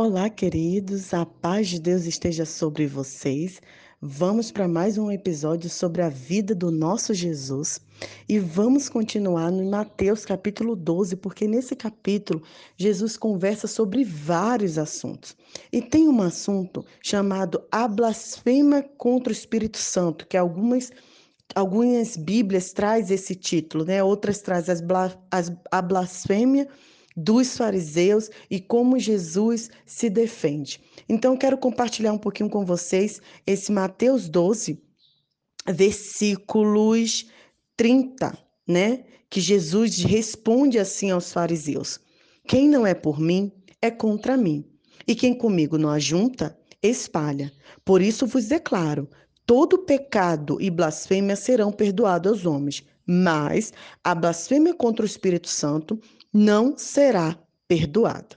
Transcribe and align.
Olá, 0.00 0.30
queridos, 0.30 1.12
a 1.12 1.26
paz 1.26 1.66
de 1.66 1.80
Deus 1.80 2.04
esteja 2.04 2.44
sobre 2.44 2.86
vocês. 2.86 3.60
Vamos 4.00 4.52
para 4.52 4.68
mais 4.68 4.96
um 4.96 5.10
episódio 5.10 5.68
sobre 5.68 6.02
a 6.02 6.08
vida 6.08 6.54
do 6.54 6.70
nosso 6.70 7.12
Jesus 7.12 7.80
e 8.28 8.38
vamos 8.38 8.88
continuar 8.88 9.50
no 9.50 9.68
Mateus 9.68 10.24
capítulo 10.24 10.76
12, 10.76 11.16
porque 11.16 11.48
nesse 11.48 11.74
capítulo 11.74 12.40
Jesus 12.76 13.16
conversa 13.16 13.66
sobre 13.66 14.04
vários 14.04 14.78
assuntos. 14.78 15.36
E 15.72 15.82
tem 15.82 16.06
um 16.06 16.22
assunto 16.22 16.84
chamado 17.02 17.60
a 17.68 17.88
blasfêmia 17.88 18.88
contra 18.96 19.32
o 19.32 19.36
Espírito 19.36 19.78
Santo, 19.78 20.28
que 20.28 20.36
algumas 20.36 20.92
algumas 21.56 22.16
Bíblias 22.16 22.72
traz 22.72 23.10
esse 23.10 23.34
título, 23.34 23.84
né? 23.84 24.00
Outras 24.00 24.40
traz 24.40 24.68
as, 24.68 24.80
a 25.72 25.82
blasfêmia 25.82 26.68
dos 27.18 27.56
fariseus 27.56 28.30
e 28.48 28.60
como 28.60 28.96
Jesus 28.96 29.70
se 29.84 30.08
defende. 30.08 30.80
Então, 31.08 31.36
quero 31.36 31.58
compartilhar 31.58 32.12
um 32.12 32.18
pouquinho 32.18 32.48
com 32.48 32.64
vocês 32.64 33.20
esse 33.44 33.72
Mateus 33.72 34.28
12, 34.28 34.80
versículos 35.68 37.26
30, 37.76 38.38
né? 38.66 39.04
Que 39.28 39.40
Jesus 39.40 39.98
responde 39.98 40.78
assim 40.78 41.10
aos 41.10 41.32
fariseus: 41.32 41.98
Quem 42.46 42.68
não 42.68 42.86
é 42.86 42.94
por 42.94 43.18
mim, 43.18 43.50
é 43.82 43.90
contra 43.90 44.36
mim. 44.36 44.64
E 45.06 45.14
quem 45.14 45.34
comigo 45.34 45.76
não 45.76 45.90
ajunta, 45.90 46.56
espalha. 46.80 47.52
Por 47.84 48.00
isso 48.00 48.28
vos 48.28 48.46
declaro: 48.46 49.08
todo 49.44 49.78
pecado 49.78 50.56
e 50.60 50.70
blasfêmia 50.70 51.34
serão 51.34 51.72
perdoados 51.72 52.30
aos 52.30 52.46
homens, 52.46 52.84
mas 53.04 53.72
a 54.04 54.14
blasfêmia 54.14 54.72
contra 54.72 55.02
o 55.02 55.06
Espírito 55.06 55.48
Santo 55.48 55.98
não 56.32 56.76
será 56.76 57.38
perdoado. 57.66 58.36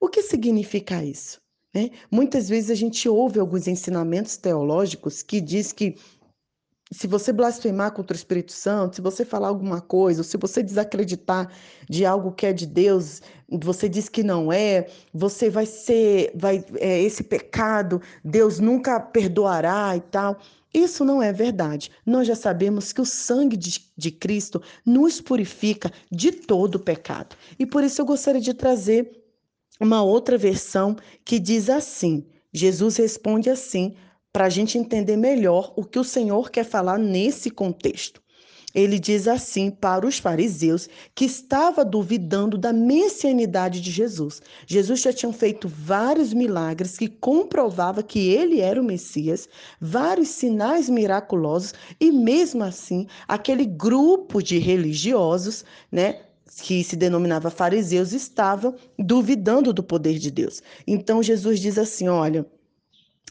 O 0.00 0.08
que 0.08 0.22
significa 0.22 1.04
isso? 1.04 1.40
É, 1.74 1.90
muitas 2.10 2.48
vezes 2.48 2.70
a 2.70 2.74
gente 2.74 3.08
ouve 3.08 3.38
alguns 3.38 3.66
ensinamentos 3.68 4.36
teológicos 4.36 5.22
que 5.22 5.40
diz 5.40 5.72
que 5.72 5.96
se 6.92 7.06
você 7.06 7.32
blasfemar 7.32 7.92
contra 7.92 8.14
o 8.14 8.16
Espírito 8.16 8.52
Santo, 8.52 8.96
se 8.96 9.02
você 9.02 9.24
falar 9.24 9.48
alguma 9.48 9.80
coisa, 9.80 10.20
ou 10.20 10.24
se 10.24 10.36
você 10.36 10.62
desacreditar 10.62 11.50
de 11.88 12.06
algo 12.06 12.32
que 12.32 12.46
é 12.46 12.52
de 12.52 12.64
Deus, 12.66 13.20
você 13.50 13.88
diz 13.88 14.08
que 14.08 14.22
não 14.22 14.52
é, 14.52 14.86
você 15.12 15.50
vai 15.50 15.66
ser, 15.66 16.30
vai 16.34 16.64
é, 16.78 17.02
esse 17.02 17.24
pecado, 17.24 18.00
Deus 18.24 18.60
nunca 18.60 19.00
perdoará 19.00 19.96
e 19.96 20.00
tal. 20.00 20.38
Isso 20.76 21.06
não 21.06 21.22
é 21.22 21.32
verdade. 21.32 21.90
Nós 22.04 22.26
já 22.26 22.34
sabemos 22.34 22.92
que 22.92 23.00
o 23.00 23.06
sangue 23.06 23.56
de, 23.56 23.80
de 23.96 24.10
Cristo 24.10 24.60
nos 24.84 25.22
purifica 25.22 25.90
de 26.12 26.30
todo 26.30 26.74
o 26.74 26.78
pecado. 26.78 27.34
E 27.58 27.64
por 27.64 27.82
isso 27.82 28.02
eu 28.02 28.04
gostaria 28.04 28.42
de 28.42 28.52
trazer 28.52 29.10
uma 29.80 30.02
outra 30.02 30.36
versão 30.36 30.94
que 31.24 31.38
diz 31.38 31.70
assim: 31.70 32.26
Jesus 32.52 32.96
responde 32.96 33.48
assim 33.48 33.94
para 34.30 34.44
a 34.44 34.50
gente 34.50 34.76
entender 34.76 35.16
melhor 35.16 35.72
o 35.78 35.82
que 35.82 35.98
o 35.98 36.04
Senhor 36.04 36.50
quer 36.50 36.64
falar 36.64 36.98
nesse 36.98 37.50
contexto. 37.50 38.22
Ele 38.74 38.98
diz 38.98 39.26
assim 39.26 39.70
para 39.70 40.06
os 40.06 40.18
fariseus 40.18 40.88
que 41.14 41.24
estava 41.24 41.84
duvidando 41.84 42.58
da 42.58 42.72
messianidade 42.72 43.80
de 43.80 43.90
Jesus. 43.90 44.42
Jesus 44.66 45.00
já 45.00 45.12
tinha 45.12 45.32
feito 45.32 45.66
vários 45.66 46.34
milagres 46.34 46.98
que 46.98 47.08
comprovava 47.08 48.02
que 48.02 48.28
ele 48.28 48.60
era 48.60 48.80
o 48.80 48.84
Messias, 48.84 49.48
vários 49.80 50.28
sinais 50.28 50.90
miraculosos 50.90 51.72
e 51.98 52.12
mesmo 52.12 52.64
assim, 52.64 53.06
aquele 53.26 53.64
grupo 53.64 54.42
de 54.42 54.58
religiosos, 54.58 55.64
né, 55.90 56.20
que 56.62 56.82
se 56.84 56.96
denominava 56.96 57.50
fariseus, 57.50 58.12
estava 58.12 58.74
duvidando 58.98 59.72
do 59.72 59.82
poder 59.82 60.18
de 60.18 60.30
Deus. 60.30 60.62
Então 60.86 61.22
Jesus 61.22 61.60
diz 61.60 61.78
assim, 61.78 62.08
olha, 62.08 62.46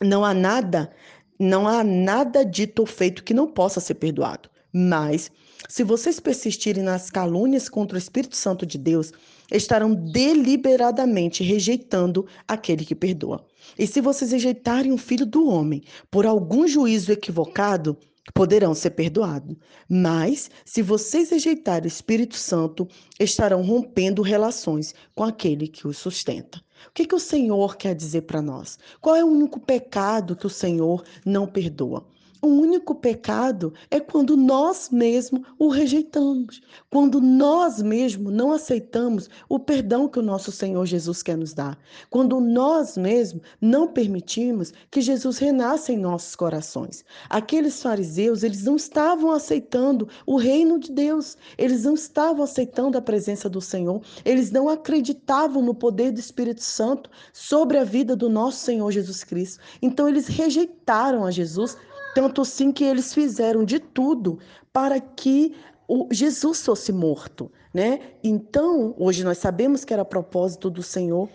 não 0.00 0.24
há 0.24 0.32
nada, 0.32 0.90
não 1.38 1.68
há 1.68 1.84
nada 1.84 2.44
dito 2.44 2.80
ou 2.80 2.86
feito 2.86 3.24
que 3.24 3.34
não 3.34 3.46
possa 3.46 3.80
ser 3.80 3.94
perdoado. 3.94 4.53
Mas, 4.76 5.30
se 5.68 5.84
vocês 5.84 6.18
persistirem 6.18 6.82
nas 6.82 7.08
calúnias 7.08 7.68
contra 7.68 7.94
o 7.94 7.98
Espírito 7.98 8.36
Santo 8.36 8.66
de 8.66 8.76
Deus, 8.76 9.12
estarão 9.48 9.94
deliberadamente 9.94 11.44
rejeitando 11.44 12.26
aquele 12.48 12.84
que 12.84 12.94
perdoa. 12.94 13.46
E 13.78 13.86
se 13.86 14.00
vocês 14.00 14.32
rejeitarem 14.32 14.90
o 14.90 14.98
Filho 14.98 15.24
do 15.24 15.48
Homem 15.48 15.84
por 16.10 16.26
algum 16.26 16.66
juízo 16.66 17.12
equivocado, 17.12 17.96
poderão 18.34 18.74
ser 18.74 18.90
perdoados. 18.90 19.56
Mas, 19.88 20.50
se 20.64 20.82
vocês 20.82 21.30
rejeitarem 21.30 21.86
o 21.86 21.88
Espírito 21.88 22.36
Santo, 22.36 22.88
estarão 23.20 23.62
rompendo 23.62 24.22
relações 24.22 24.92
com 25.14 25.22
aquele 25.22 25.68
que 25.68 25.86
o 25.86 25.92
sustenta. 25.92 26.58
O 26.88 26.92
que, 26.92 27.06
que 27.06 27.14
o 27.14 27.20
Senhor 27.20 27.76
quer 27.76 27.94
dizer 27.94 28.22
para 28.22 28.42
nós? 28.42 28.76
Qual 29.00 29.14
é 29.14 29.24
o 29.24 29.28
único 29.28 29.60
pecado 29.60 30.34
que 30.34 30.46
o 30.46 30.50
Senhor 30.50 31.04
não 31.24 31.46
perdoa? 31.46 32.04
O 32.44 32.48
único 32.48 32.94
pecado 32.94 33.72
é 33.90 33.98
quando 33.98 34.36
nós 34.36 34.90
mesmos 34.90 35.40
o 35.58 35.68
rejeitamos, 35.68 36.60
quando 36.90 37.18
nós 37.18 37.80
mesmos 37.80 38.30
não 38.30 38.52
aceitamos 38.52 39.30
o 39.48 39.58
perdão 39.58 40.06
que 40.06 40.18
o 40.18 40.22
nosso 40.22 40.52
Senhor 40.52 40.84
Jesus 40.84 41.22
quer 41.22 41.38
nos 41.38 41.54
dar, 41.54 41.78
quando 42.10 42.38
nós 42.42 42.98
mesmos 42.98 43.40
não 43.62 43.88
permitimos 43.88 44.74
que 44.90 45.00
Jesus 45.00 45.38
renasça 45.38 45.90
em 45.90 45.96
nossos 45.96 46.36
corações. 46.36 47.02
Aqueles 47.30 47.80
fariseus, 47.80 48.42
eles 48.42 48.64
não 48.64 48.76
estavam 48.76 49.30
aceitando 49.30 50.06
o 50.26 50.36
reino 50.36 50.78
de 50.78 50.92
Deus, 50.92 51.38
eles 51.56 51.84
não 51.84 51.94
estavam 51.94 52.44
aceitando 52.44 52.98
a 52.98 53.00
presença 53.00 53.48
do 53.48 53.62
Senhor, 53.62 54.02
eles 54.22 54.50
não 54.50 54.68
acreditavam 54.68 55.62
no 55.62 55.74
poder 55.74 56.12
do 56.12 56.20
Espírito 56.20 56.62
Santo 56.62 57.08
sobre 57.32 57.78
a 57.78 57.84
vida 57.84 58.14
do 58.14 58.28
nosso 58.28 58.58
Senhor 58.58 58.90
Jesus 58.90 59.24
Cristo. 59.24 59.62
Então 59.80 60.06
eles 60.06 60.26
rejeitaram 60.26 61.24
a 61.24 61.30
Jesus 61.30 61.74
tanto 62.14 62.44
sim 62.44 62.72
que 62.72 62.84
eles 62.84 63.12
fizeram 63.12 63.64
de 63.64 63.78
tudo 63.78 64.38
para 64.72 65.00
que 65.00 65.54
o 65.86 66.08
Jesus 66.10 66.64
fosse 66.64 66.92
morto, 66.92 67.50
né? 67.72 68.00
Então, 68.22 68.94
hoje 68.98 69.24
nós 69.24 69.38
sabemos 69.38 69.84
que 69.84 69.92
era 69.92 70.04
propósito 70.04 70.70
do 70.70 70.82
Senhor 70.82 71.28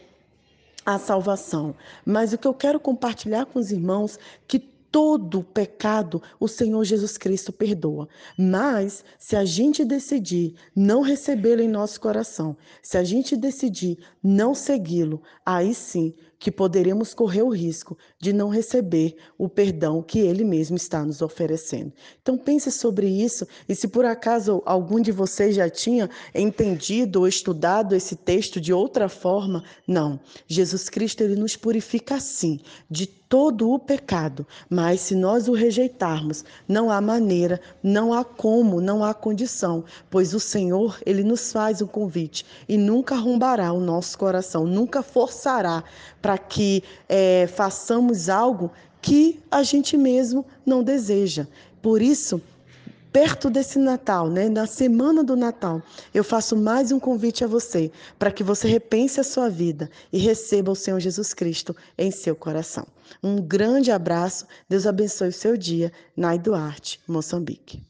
a 0.86 0.98
salvação. 0.98 1.76
Mas 2.06 2.34
o 2.34 2.38
que 2.38 2.48
eu 2.48 2.54
quero 2.54 2.80
compartilhar 2.80 3.46
com 3.46 3.60
os 3.60 3.72
irmãos 3.72 4.18
que 4.48 4.60
todo 4.92 5.44
pecado 5.44 6.22
o 6.40 6.48
Senhor 6.48 6.84
Jesus 6.84 7.18
Cristo 7.18 7.52
perdoa. 7.52 8.08
Mas 8.38 9.04
se 9.18 9.36
a 9.36 9.46
gente 9.46 9.86
decidir 9.86 10.56
não 10.76 11.02
recebê-lo 11.02 11.62
em 11.62 11.68
nosso 11.68 12.02
coração, 12.02 12.58
se 12.82 12.98
a 12.98 13.04
gente 13.04 13.36
decidir 13.36 14.00
não 14.24 14.56
segui-lo, 14.56 15.22
aí 15.46 15.74
sim 15.74 16.14
que 16.40 16.50
poderemos 16.50 17.14
correr 17.14 17.42
o 17.42 17.50
risco 17.50 17.98
de 18.18 18.32
não 18.32 18.48
receber 18.48 19.18
o 19.38 19.50
perdão 19.50 20.02
que 20.02 20.20
ele 20.20 20.46
mesmo 20.46 20.78
está 20.78 21.04
nos 21.04 21.22
oferecendo. 21.22 21.92
Então 22.22 22.38
pense 22.38 22.72
sobre 22.72 23.08
isso 23.08 23.46
e 23.68 23.76
se 23.76 23.88
por 23.88 24.06
acaso 24.06 24.64
algum 24.66 25.02
de 25.02 25.12
vocês 25.12 25.56
já 25.56 25.70
tinha 25.70 26.10
entendido 26.34 27.20
ou 27.20 27.28
estudado 27.28 27.94
esse 27.94 28.16
texto 28.16 28.62
de 28.62 28.72
outra 28.72 29.10
forma, 29.10 29.64
não. 29.86 30.20
Jesus 30.48 30.88
Cristo 30.88 31.22
ele 31.22 31.36
nos 31.36 31.58
purifica 31.58 32.16
assim 32.16 32.62
de 32.90 33.20
todo 33.30 33.70
o 33.70 33.78
pecado, 33.78 34.46
mas 34.68 35.02
se 35.02 35.16
nós 35.16 35.48
o 35.48 35.54
rejeitarmos, 35.54 36.44
não 36.68 36.90
há 36.90 37.00
maneira, 37.00 37.62
não 37.84 38.12
há 38.12 38.26
como, 38.26 38.82
não 38.82 39.04
há 39.04 39.14
condição, 39.14 39.86
pois 40.10 40.34
o 40.34 40.40
Senhor, 40.40 40.98
ele 41.06 41.24
nos 41.24 41.52
faz 41.52 41.80
um 41.80 41.86
convite 41.86 42.44
e 42.68 42.76
nunca 42.76 43.14
arrombará 43.14 43.72
o 43.72 43.80
nosso 43.80 44.18
coração, 44.18 44.66
nunca 44.66 45.04
forçará 45.04 45.84
para 46.30 46.38
que 46.38 46.84
é, 47.08 47.48
façamos 47.48 48.30
algo 48.30 48.72
que 49.02 49.40
a 49.50 49.64
gente 49.64 49.98
mesmo 49.98 50.46
não 50.64 50.84
deseja. 50.84 51.48
Por 51.82 52.04
isso, 52.04 52.40
perto 53.12 53.50
desse 53.50 53.80
Natal, 53.80 54.30
né, 54.30 54.48
na 54.48 54.68
semana 54.68 55.24
do 55.24 55.36
Natal, 55.36 55.82
eu 56.14 56.24
faço 56.24 56.56
mais 56.56 56.92
um 56.92 57.00
convite 57.00 57.44
a 57.44 57.48
você 57.48 57.92
para 58.20 58.32
que 58.32 58.44
você 58.44 58.68
repense 58.68 59.20
a 59.20 59.24
sua 59.24 59.50
vida 59.50 59.90
e 60.14 60.20
receba 60.20 60.72
o 60.72 60.76
Senhor 60.76 61.00
Jesus 61.00 61.34
Cristo 61.34 61.76
em 61.98 62.12
seu 62.12 62.36
coração. 62.36 62.86
Um 63.24 63.42
grande 63.42 63.90
abraço, 63.90 64.46
Deus 64.70 64.86
abençoe 64.86 65.30
o 65.30 65.34
seu 65.34 65.58
dia, 65.58 65.92
Nai 66.16 66.38
Duarte, 66.38 67.00
Moçambique. 67.08 67.82